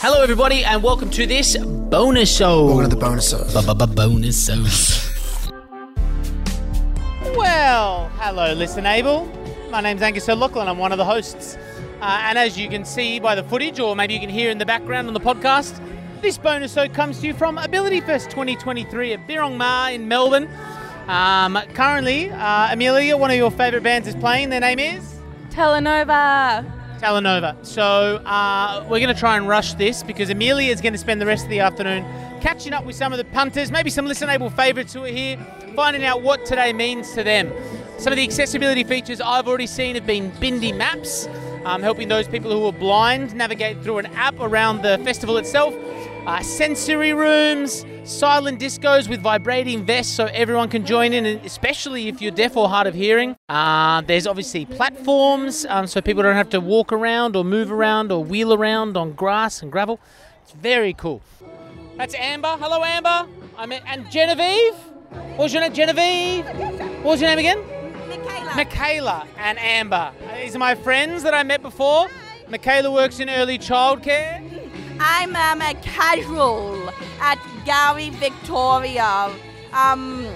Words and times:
Hello, 0.00 0.22
everybody, 0.22 0.62
and 0.64 0.80
welcome 0.80 1.10
to 1.10 1.26
this 1.26 1.56
bonus 1.56 2.32
show. 2.32 2.66
Welcome 2.66 2.88
to 2.88 2.94
the 2.94 3.00
bonus 3.00 3.30
show. 3.30 3.42
Bonus 3.96 4.46
show. 4.46 5.50
Well, 7.36 8.08
hello, 8.14 8.52
Listen 8.52 8.86
Able. 8.86 9.26
My 9.70 9.80
name's 9.80 10.00
Angus 10.00 10.28
O'Loughlin. 10.28 10.68
I'm 10.68 10.78
one 10.78 10.92
of 10.92 10.98
the 10.98 11.04
hosts. 11.04 11.56
Uh, 12.00 12.20
and 12.22 12.38
as 12.38 12.56
you 12.56 12.68
can 12.68 12.84
see 12.84 13.18
by 13.18 13.34
the 13.34 13.42
footage, 13.42 13.80
or 13.80 13.96
maybe 13.96 14.14
you 14.14 14.20
can 14.20 14.28
hear 14.30 14.50
in 14.52 14.58
the 14.58 14.66
background 14.66 15.08
on 15.08 15.14
the 15.14 15.20
podcast, 15.20 15.84
this 16.22 16.38
bonus 16.38 16.74
show 16.74 16.88
comes 16.88 17.18
to 17.22 17.26
you 17.26 17.34
from 17.34 17.58
Ability 17.58 18.00
Fest 18.02 18.30
2023 18.30 19.14
at 19.14 19.26
Birrarung 19.26 19.56
Marr 19.56 19.90
in 19.90 20.06
Melbourne. 20.06 20.48
Um, 21.08 21.58
currently, 21.74 22.30
uh, 22.30 22.72
Amelia, 22.72 23.16
one 23.16 23.32
of 23.32 23.36
your 23.36 23.50
favourite 23.50 23.82
bands 23.82 24.06
is 24.06 24.14
playing. 24.14 24.50
Their 24.50 24.60
name 24.60 24.78
is? 24.78 25.16
Telenova. 25.50 26.77
Telenova. 26.98 27.64
So 27.64 27.82
uh, 27.82 28.82
we're 28.84 29.00
going 29.00 29.14
to 29.14 29.18
try 29.18 29.36
and 29.36 29.48
rush 29.48 29.74
this 29.74 30.02
because 30.02 30.30
Amelia 30.30 30.72
is 30.72 30.80
going 30.80 30.92
to 30.92 30.98
spend 30.98 31.20
the 31.20 31.26
rest 31.26 31.44
of 31.44 31.50
the 31.50 31.60
afternoon 31.60 32.04
catching 32.40 32.72
up 32.72 32.84
with 32.84 32.96
some 32.96 33.12
of 33.12 33.18
the 33.18 33.24
punters, 33.24 33.70
maybe 33.70 33.90
some 33.90 34.06
listenable 34.06 34.54
favourites 34.54 34.92
who 34.92 35.04
are 35.04 35.08
here, 35.08 35.36
finding 35.74 36.04
out 36.04 36.22
what 36.22 36.44
today 36.44 36.72
means 36.72 37.12
to 37.14 37.22
them. 37.22 37.52
Some 37.98 38.12
of 38.12 38.16
the 38.16 38.24
accessibility 38.24 38.84
features 38.84 39.20
I've 39.20 39.48
already 39.48 39.66
seen 39.66 39.94
have 39.94 40.06
been 40.06 40.30
Bindi 40.32 40.76
Maps, 40.76 41.28
um, 41.64 41.82
helping 41.82 42.08
those 42.08 42.28
people 42.28 42.50
who 42.50 42.64
are 42.66 42.72
blind 42.72 43.34
navigate 43.34 43.82
through 43.82 43.98
an 43.98 44.06
app 44.14 44.38
around 44.40 44.82
the 44.82 44.98
festival 44.98 45.36
itself. 45.36 45.74
Uh, 46.28 46.42
sensory 46.42 47.14
rooms, 47.14 47.86
silent 48.04 48.60
discos 48.60 49.08
with 49.08 49.18
vibrating 49.22 49.82
vests 49.82 50.14
so 50.14 50.26
everyone 50.26 50.68
can 50.68 50.84
join 50.84 51.14
in, 51.14 51.24
and 51.24 51.42
especially 51.46 52.06
if 52.06 52.20
you're 52.20 52.30
deaf 52.30 52.54
or 52.54 52.68
hard 52.68 52.86
of 52.86 52.92
hearing. 52.92 53.34
Uh, 53.48 54.02
there's 54.02 54.26
obviously 54.26 54.66
platforms 54.66 55.64
um, 55.70 55.86
so 55.86 56.02
people 56.02 56.22
don't 56.22 56.36
have 56.36 56.50
to 56.50 56.60
walk 56.60 56.92
around 56.92 57.34
or 57.34 57.42
move 57.42 57.72
around 57.72 58.12
or 58.12 58.22
wheel 58.22 58.52
around 58.52 58.94
on 58.94 59.14
grass 59.14 59.62
and 59.62 59.72
gravel. 59.72 59.98
It's 60.42 60.52
very 60.52 60.92
cool. 60.92 61.22
That's 61.96 62.14
Amber. 62.14 62.58
Hello, 62.60 62.84
Amber. 62.84 63.26
I'm 63.56 63.72
and 63.72 64.10
Genevieve. 64.10 64.74
What 65.36 65.44
was 65.44 65.54
your 65.54 65.62
name? 65.62 65.72
Genevieve. 65.72 66.44
What 66.44 67.04
was 67.04 67.20
your 67.22 67.30
name 67.30 67.38
again? 67.38 67.64
Michaela. 68.06 68.54
Michaela 68.54 69.28
and 69.38 69.58
Amber. 69.58 70.12
These 70.42 70.54
are 70.54 70.58
my 70.58 70.74
friends 70.74 71.22
that 71.22 71.32
I 71.32 71.42
met 71.42 71.62
before. 71.62 72.08
Michaela 72.50 72.92
works 72.92 73.18
in 73.18 73.30
early 73.30 73.58
childcare. 73.58 74.57
I'm 75.00 75.36
um, 75.36 75.62
a 75.62 75.74
casual 75.82 76.90
at 77.20 77.38
Gowrie 77.64 78.10
Victoria. 78.12 79.30
Um, 79.72 80.26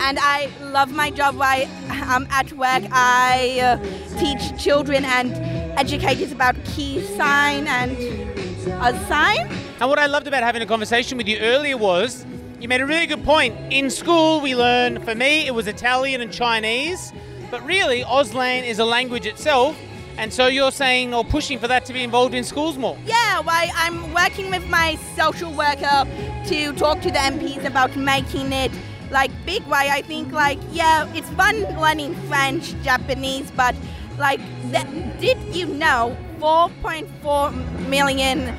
and 0.00 0.18
I 0.20 0.48
love 0.60 0.92
my 0.92 1.10
job. 1.10 1.36
I, 1.40 1.64
um, 2.08 2.26
at 2.30 2.52
work, 2.52 2.84
I 2.92 3.60
uh, 3.60 4.18
teach 4.18 4.62
children 4.62 5.04
and 5.04 5.32
educators 5.78 6.32
about 6.32 6.56
key 6.64 7.02
sign 7.16 7.66
and 7.66 7.92
a 7.92 9.06
sign. 9.08 9.48
And 9.80 9.88
what 9.88 9.98
I 9.98 10.06
loved 10.06 10.26
about 10.26 10.42
having 10.42 10.62
a 10.62 10.66
conversation 10.66 11.18
with 11.18 11.28
you 11.28 11.38
earlier 11.38 11.76
was 11.76 12.24
you 12.60 12.68
made 12.68 12.80
a 12.80 12.86
really 12.86 13.06
good 13.06 13.24
point. 13.24 13.54
In 13.72 13.90
school, 13.90 14.40
we 14.40 14.54
learn, 14.54 15.02
for 15.02 15.14
me, 15.14 15.46
it 15.46 15.54
was 15.54 15.66
Italian 15.66 16.20
and 16.20 16.32
Chinese, 16.32 17.12
but 17.50 17.64
really, 17.64 18.02
Auslan 18.02 18.66
is 18.66 18.78
a 18.78 18.84
language 18.84 19.26
itself. 19.26 19.76
And 20.20 20.30
so 20.30 20.48
you're 20.48 20.70
saying 20.70 21.14
or 21.14 21.24
pushing 21.24 21.58
for 21.58 21.66
that 21.66 21.86
to 21.86 21.94
be 21.94 22.02
involved 22.02 22.34
in 22.34 22.44
schools 22.44 22.76
more. 22.76 22.94
Yeah, 23.06 23.40
why 23.40 23.70
I'm 23.74 24.12
working 24.12 24.50
with 24.50 24.68
my 24.68 24.96
social 25.16 25.50
worker 25.50 26.04
to 26.48 26.74
talk 26.74 27.00
to 27.00 27.10
the 27.10 27.18
MPs 27.18 27.64
about 27.64 27.96
making 27.96 28.52
it 28.52 28.70
like 29.10 29.30
big. 29.46 29.62
Why 29.62 29.88
I 29.88 30.02
think 30.02 30.30
like 30.30 30.58
yeah, 30.72 31.10
it's 31.14 31.30
fun 31.30 31.62
learning 31.80 32.14
French, 32.28 32.74
Japanese, 32.82 33.50
but 33.52 33.74
like 34.18 34.40
th- 34.70 35.20
did 35.20 35.38
you 35.56 35.64
know 35.68 36.14
4.4 36.38 37.88
million 37.88 38.54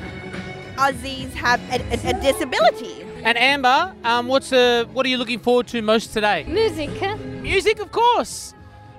Aussies 0.74 1.32
have 1.34 1.60
a, 1.70 1.76
a, 1.94 2.10
a 2.10 2.20
disability? 2.20 3.06
And 3.22 3.38
Amber, 3.38 3.94
um, 4.02 4.26
what's 4.26 4.50
the, 4.50 4.88
what 4.92 5.06
are 5.06 5.08
you 5.08 5.16
looking 5.16 5.38
forward 5.38 5.68
to 5.68 5.80
most 5.80 6.12
today? 6.12 6.44
Music. 6.48 6.90
Music, 7.40 7.78
of 7.78 7.92
course. 7.92 8.52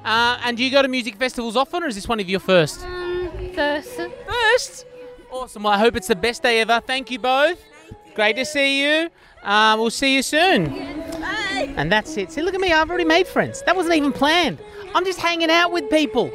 Uh, 0.03 0.37
and 0.43 0.57
do 0.57 0.63
you 0.63 0.71
go 0.71 0.81
to 0.81 0.87
music 0.87 1.15
festivals 1.15 1.55
often, 1.55 1.83
or 1.83 1.87
is 1.87 1.95
this 1.95 2.07
one 2.07 2.19
of 2.19 2.29
your 2.29 2.39
first? 2.39 2.83
Um, 2.83 3.31
first. 3.53 3.99
First. 4.27 4.85
Awesome. 5.31 5.63
Well, 5.63 5.73
I 5.73 5.77
hope 5.79 5.95
it's 5.95 6.07
the 6.07 6.15
best 6.15 6.43
day 6.43 6.61
ever. 6.61 6.81
Thank 6.85 7.09
you 7.09 7.19
both. 7.19 7.59
Great 8.13 8.35
to 8.35 8.45
see 8.45 8.83
you. 8.83 9.09
Uh, 9.41 9.75
we'll 9.79 9.89
see 9.89 10.15
you 10.15 10.21
soon. 10.21 10.69
Bye. 10.69 11.73
And 11.75 11.91
that's 11.91 12.15
it. 12.17 12.31
See, 12.31 12.41
look 12.41 12.53
at 12.53 12.61
me. 12.61 12.71
I've 12.71 12.89
already 12.89 13.05
made 13.05 13.27
friends. 13.27 13.61
That 13.63 13.75
wasn't 13.75 13.95
even 13.95 14.11
planned. 14.11 14.59
I'm 14.93 15.05
just 15.05 15.19
hanging 15.19 15.49
out 15.49 15.71
with 15.71 15.89
people. 15.89 16.31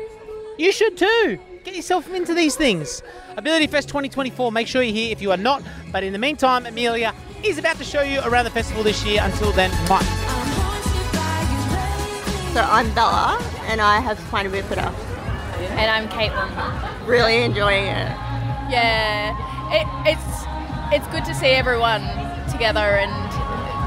You 0.59 0.73
should 0.73 0.97
too. 0.97 1.39
Get 1.65 1.77
yourself 1.77 2.13
into 2.13 2.35
these 2.35 2.57
things. 2.57 3.03
Ability 3.37 3.69
Fest 3.69 3.89
2024. 3.89 4.51
Make 4.51 4.67
sure 4.67 4.83
you're 4.83 4.95
here 4.95 5.13
if 5.13 5.23
you 5.23 5.31
are 5.31 5.37
not. 5.37 5.63
But 5.93 6.03
in 6.03 6.13
the 6.13 6.19
meantime, 6.19 6.67
Amelia 6.67 7.15
is 7.45 7.59
about 7.59 7.77
to 7.77 7.85
show 7.85 8.03
you 8.03 8.21
around 8.25 8.45
the 8.45 8.51
festival 8.51 8.83
this 8.83 9.05
year. 9.05 9.21
Until 9.23 9.53
then, 9.53 9.71
bye. 9.89 10.03
So 12.55 12.63
I'm 12.63 12.93
Bella, 12.95 13.39
and 13.69 13.81
I 13.81 14.01
have 14.01 14.19
spina 14.19 14.49
bifida. 14.51 14.93
And 15.77 15.91
I'm 15.91 16.09
Caitlin. 16.09 17.07
Really 17.07 17.43
enjoying 17.43 17.85
it. 17.85 18.09
Yeah, 18.71 19.37
it, 19.73 19.87
it's 20.07 20.47
it's 20.93 21.07
good 21.09 21.25
to 21.27 21.35
see 21.35 21.49
everyone 21.49 22.03
together 22.51 22.81
and 22.81 23.13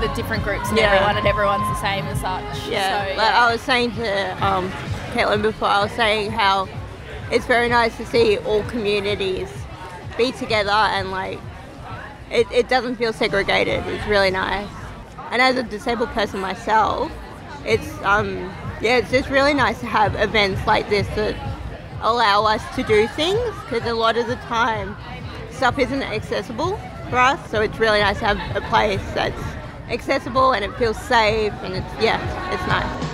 the 0.01 0.07
different 0.15 0.43
groups 0.43 0.69
and 0.69 0.77
Yeah. 0.77 0.91
everyone, 0.91 1.17
and 1.17 1.27
everyone's 1.27 1.67
the 1.67 1.81
same 1.81 2.05
as 2.05 2.19
such. 2.21 2.67
Yeah, 2.69 3.05
so, 3.11 3.17
like 3.17 3.33
I 3.33 3.51
was 3.51 3.61
saying 3.61 3.91
to 3.95 4.45
um, 4.45 4.69
Caitlin 5.13 5.41
before, 5.41 5.67
I 5.67 5.83
was 5.83 5.91
saying 5.93 6.31
how 6.31 6.67
it's 7.31 7.45
very 7.45 7.69
nice 7.69 7.95
to 7.97 8.05
see 8.05 8.37
all 8.39 8.63
communities 8.63 9.49
be 10.17 10.31
together 10.31 10.71
and 10.71 11.11
like 11.11 11.39
it, 12.29 12.47
it 12.51 12.69
doesn't 12.69 12.95
feel 12.97 13.13
segregated. 13.13 13.85
It's 13.87 14.07
really 14.07 14.31
nice. 14.31 14.69
And 15.31 15.41
as 15.41 15.55
a 15.55 15.63
disabled 15.63 16.09
person 16.09 16.39
myself, 16.39 17.11
it's 17.65 17.87
um 18.03 18.51
yeah, 18.81 18.97
it's 18.97 19.11
just 19.11 19.29
really 19.29 19.53
nice 19.53 19.79
to 19.79 19.85
have 19.85 20.15
events 20.15 20.65
like 20.65 20.89
this 20.89 21.07
that 21.09 21.35
allow 22.01 22.45
us 22.45 22.63
to 22.75 22.83
do 22.83 23.07
things 23.09 23.39
because 23.63 23.87
a 23.87 23.93
lot 23.93 24.17
of 24.17 24.27
the 24.27 24.35
time 24.37 24.97
stuff 25.51 25.77
isn't 25.77 26.01
accessible 26.01 26.77
for 27.09 27.17
us. 27.17 27.51
So 27.51 27.61
it's 27.61 27.77
really 27.77 27.99
nice 27.99 28.17
to 28.19 28.25
have 28.25 28.55
a 28.55 28.61
place 28.67 29.01
that's 29.13 29.39
accessible 29.89 30.53
and 30.53 30.65
it 30.65 30.75
feels 30.77 30.97
safe 30.97 31.53
and 31.61 31.75
it's 31.75 32.03
yeah, 32.03 32.19
it's 32.51 32.65
nice. 32.67 33.11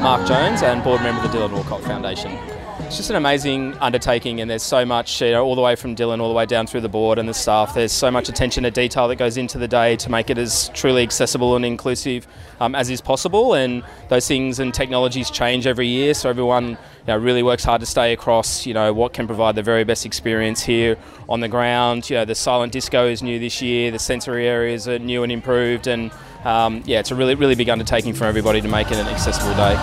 Mark 0.00 0.26
Jones 0.28 0.62
and 0.62 0.84
board 0.84 1.00
member 1.02 1.22
of 1.22 1.32
the 1.32 1.38
Dylan 1.38 1.56
Alcott 1.56 1.82
Foundation. 1.82 2.32
It's 2.86 2.96
just 2.96 3.10
an 3.10 3.16
amazing 3.16 3.74
undertaking, 3.78 4.40
and 4.40 4.48
there's 4.48 4.62
so 4.62 4.84
much, 4.84 5.20
you 5.20 5.32
know, 5.32 5.44
all 5.44 5.56
the 5.56 5.60
way 5.60 5.74
from 5.74 5.96
Dylan 5.96 6.20
all 6.20 6.28
the 6.28 6.34
way 6.34 6.46
down 6.46 6.68
through 6.68 6.82
the 6.82 6.88
board 6.88 7.18
and 7.18 7.28
the 7.28 7.34
staff. 7.34 7.74
There's 7.74 7.90
so 7.90 8.12
much 8.12 8.28
attention 8.28 8.62
to 8.62 8.70
detail 8.70 9.08
that 9.08 9.16
goes 9.16 9.36
into 9.36 9.58
the 9.58 9.66
day 9.66 9.96
to 9.96 10.08
make 10.08 10.30
it 10.30 10.38
as 10.38 10.68
truly 10.68 11.02
accessible 11.02 11.56
and 11.56 11.64
inclusive 11.64 12.28
um, 12.60 12.76
as 12.76 12.88
is 12.88 13.00
possible. 13.00 13.54
And 13.54 13.82
those 14.08 14.28
things 14.28 14.60
and 14.60 14.72
technologies 14.72 15.32
change 15.32 15.66
every 15.66 15.88
year, 15.88 16.14
so 16.14 16.30
everyone 16.30 16.68
you 16.68 16.76
know, 17.08 17.16
really 17.16 17.42
works 17.42 17.64
hard 17.64 17.80
to 17.80 17.86
stay 17.86 18.12
across, 18.12 18.66
you 18.66 18.72
know, 18.72 18.92
what 18.92 19.12
can 19.12 19.26
provide 19.26 19.56
the 19.56 19.64
very 19.64 19.82
best 19.82 20.06
experience 20.06 20.62
here 20.62 20.96
on 21.28 21.40
the 21.40 21.48
ground. 21.48 22.08
You 22.08 22.18
know, 22.18 22.24
the 22.24 22.36
silent 22.36 22.72
disco 22.72 23.08
is 23.08 23.20
new 23.20 23.40
this 23.40 23.60
year, 23.60 23.90
the 23.90 23.98
sensory 23.98 24.46
areas 24.46 24.86
are 24.86 25.00
new 25.00 25.24
and 25.24 25.32
improved, 25.32 25.88
and 25.88 26.12
um, 26.46 26.82
yeah, 26.86 27.00
it's 27.00 27.10
a 27.10 27.14
really, 27.16 27.34
really 27.34 27.56
big 27.56 27.68
undertaking 27.68 28.14
for 28.14 28.24
everybody 28.24 28.60
to 28.60 28.68
make 28.68 28.92
it 28.92 28.98
an 28.98 29.08
accessible 29.08 29.52
day. 29.56 29.74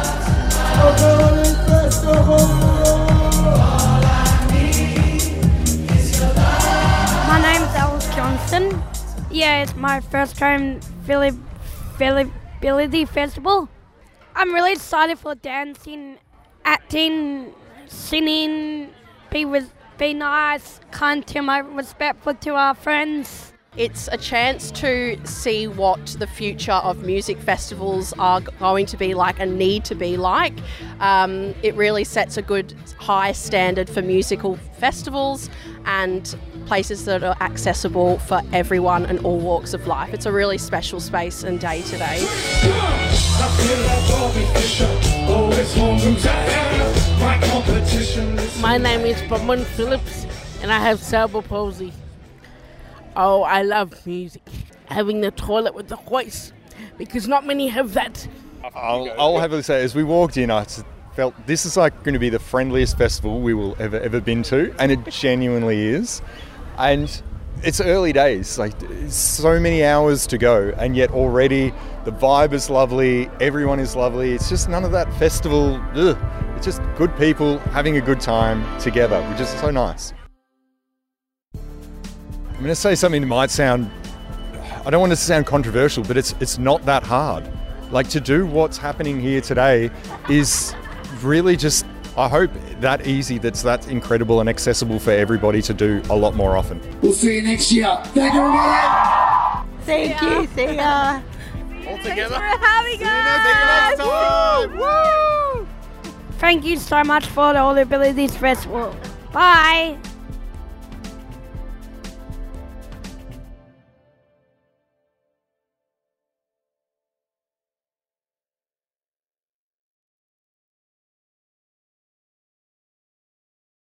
My 7.27 7.41
name's 7.41 7.75
Alice 7.75 8.15
Johnston. 8.15 8.81
Yeah, 9.29 9.63
it's 9.63 9.75
my 9.75 9.99
first 9.99 10.37
time 10.37 10.79
Philly 11.05 11.31
Philly 11.97 12.31
Ability 12.59 13.05
Festival. 13.05 13.67
I'm 14.33 14.53
really 14.53 14.71
excited 14.71 15.19
for 15.19 15.35
dancing, 15.35 16.17
acting, 16.63 17.53
singing, 17.87 18.89
be 19.29 19.43
with 19.43 19.73
be 19.97 20.13
nice, 20.13 20.79
kind 20.91 21.27
to 21.27 21.41
my 21.41 21.59
respectful 21.59 22.33
to 22.35 22.55
our 22.55 22.73
friends. 22.73 23.52
It's 23.75 24.07
a 24.11 24.17
chance 24.17 24.69
to 24.71 25.19
see 25.25 25.67
what 25.67 26.05
the 26.19 26.27
future 26.27 26.73
of 26.73 27.03
music 27.03 27.39
festivals 27.39 28.13
are 28.19 28.39
going 28.39 28.85
to 28.85 28.97
be 28.97 29.15
like 29.15 29.39
and 29.39 29.57
need 29.57 29.83
to 29.85 29.95
be 29.95 30.15
like. 30.15 30.53
Um, 30.99 31.55
it 31.63 31.73
really 31.73 32.03
sets 32.03 32.37
a 32.37 32.43
good 32.43 32.75
high 32.99 33.31
standard 33.31 33.89
for 33.89 34.03
musical 34.03 34.57
festivals 34.77 35.49
and 35.85 36.35
places 36.67 37.05
that 37.05 37.23
are 37.23 37.35
accessible 37.41 38.19
for 38.19 38.43
everyone 38.53 39.07
and 39.07 39.17
all 39.25 39.39
walks 39.39 39.73
of 39.73 39.87
life. 39.87 40.13
It's 40.13 40.27
a 40.27 40.31
really 40.31 40.59
special 40.59 40.99
space 40.99 41.41
and 41.41 41.59
day 41.59 41.81
today. 41.81 42.19
My 48.61 48.77
name 48.77 49.01
is 49.01 49.19
Bowman 49.23 49.65
Phillips, 49.65 50.27
and 50.61 50.71
I 50.71 50.77
have 50.77 51.01
cerebral 51.01 51.41
palsy. 51.41 51.91
Oh, 53.15 53.43
I 53.43 53.61
love 53.61 54.05
music. 54.05 54.41
Having 54.85 55.21
the 55.21 55.31
toilet 55.31 55.73
with 55.73 55.87
the 55.87 55.95
hoist, 55.95 56.53
because 56.97 57.27
not 57.27 57.45
many 57.45 57.67
have 57.67 57.93
that. 57.93 58.27
I'll, 58.75 59.09
I'll 59.19 59.39
happily 59.39 59.63
say, 59.63 59.83
as 59.83 59.95
we 59.95 60.03
walked 60.03 60.37
in, 60.37 60.51
I 60.51 60.65
felt 61.15 61.33
this 61.45 61.65
is 61.65 61.77
like 61.77 62.03
going 62.03 62.13
to 62.13 62.19
be 62.19 62.29
the 62.29 62.39
friendliest 62.39 62.97
festival 62.97 63.41
we 63.41 63.53
will 63.53 63.75
ever 63.79 63.99
ever 63.99 64.19
been 64.19 64.43
to, 64.43 64.73
and 64.79 64.91
it 64.91 65.05
genuinely 65.05 65.81
is. 65.81 66.21
And 66.77 67.21
it's 67.63 67.79
early 67.79 68.13
days, 68.13 68.57
like 68.57 68.73
so 69.07 69.59
many 69.59 69.83
hours 69.83 70.27
to 70.27 70.37
go, 70.37 70.73
and 70.77 70.95
yet 70.95 71.11
already 71.11 71.73
the 72.05 72.11
vibe 72.11 72.53
is 72.53 72.69
lovely. 72.69 73.29
Everyone 73.39 73.79
is 73.79 73.95
lovely. 73.95 74.33
It's 74.33 74.49
just 74.49 74.69
none 74.69 74.83
of 74.83 74.91
that 74.91 75.11
festival. 75.19 75.75
Ugh. 75.93 76.17
It's 76.55 76.65
just 76.65 76.81
good 76.97 77.15
people 77.17 77.59
having 77.59 77.97
a 77.97 78.01
good 78.01 78.19
time 78.19 78.63
together, 78.79 79.21
which 79.29 79.39
is 79.39 79.49
so 79.49 79.69
nice. 79.69 80.13
I'm 82.63 82.67
going 82.67 82.75
to 82.75 82.79
say 82.79 82.95
something 82.95 83.19
that 83.19 83.27
might 83.27 83.51
sound 83.51 83.91
I 84.85 84.89
don't 84.89 85.01
want 85.01 85.11
to 85.11 85.17
sound 85.17 85.45
controversial, 85.45 86.01
but 86.01 86.15
it's 86.15 86.33
it's 86.39 86.57
not 86.57 86.85
that 86.85 87.03
hard. 87.03 87.45
Like 87.91 88.07
to 88.11 88.21
do 88.21 88.45
what's 88.45 88.77
happening 88.77 89.19
here 89.19 89.41
today 89.41 89.91
is 90.29 90.73
really 91.21 91.57
just 91.57 91.85
I 92.15 92.29
hope 92.29 92.51
that 92.79 93.05
easy 93.05 93.37
that's 93.37 93.63
that 93.63 93.89
incredible 93.89 94.39
and 94.39 94.47
accessible 94.47 94.97
for 94.97 95.11
everybody 95.11 95.61
to 95.61 95.73
do 95.73 96.01
a 96.09 96.15
lot 96.15 96.35
more 96.35 96.55
often. 96.55 96.79
We'll 97.01 97.11
see 97.11 97.35
you 97.35 97.41
next 97.41 97.69
year. 97.69 97.99
Thank 98.05 98.33
you, 98.33 98.39
everybody. 98.39 99.67
Thank 99.81 100.21
you. 100.21 100.47
See 100.55 100.75
ya. 100.77 101.19
All 101.85 101.97
Thanks 101.97 102.29
for 102.29 102.39
having 102.39 103.01
us. 103.03 103.99
Thank 106.37 106.63
you 106.63 106.77
so 106.77 107.03
much 107.03 107.25
for 107.25 107.51
the 107.51 107.59
All 107.59 107.75
the 107.75 107.81
Abilities 107.81 108.37
Festival. 108.37 108.95
Bye. 109.33 109.97